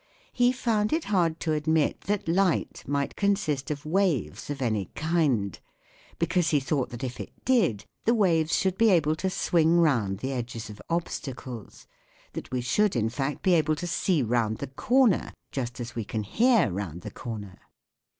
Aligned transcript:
He 0.33 0.51
found 0.51 0.91
it 0.93 1.03
hard 1.03 1.39
to 1.41 1.53
admit 1.53 2.01
that 2.07 2.27
light 2.27 2.83
might 2.87 3.15
consist 3.15 3.69
of 3.69 3.85
waves 3.85 4.49
of 4.49 4.59
any 4.59 4.85
kind, 4.95 5.59
because 6.17 6.49
he 6.49 6.59
thought 6.59 6.89
that 6.89 7.03
if 7.03 7.19
it 7.19 7.31
did, 7.45 7.85
the 8.05 8.15
waves 8.15 8.57
should 8.57 8.79
be 8.79 8.89
able 8.89 9.15
to 9.17 9.29
swing 9.29 9.77
round 9.79 10.17
the 10.17 10.31
edges 10.31 10.71
of 10.71 10.81
obstacles 10.89 11.85
that 12.33 12.49
we 12.49 12.61
should 12.61 12.95
in 12.95 13.09
fact 13.09 13.43
be 13.43 13.53
able 13.53 13.75
to 13.75 13.85
see 13.85 14.23
round 14.23 14.57
the 14.57 14.65
corner, 14.65 15.33
just 15.51 15.79
as 15.79 15.93
we 15.93 16.03
can 16.03 16.23
hear 16.23 16.71
round 16.71 17.01
the 17.01 17.11
corner. 17.11 17.59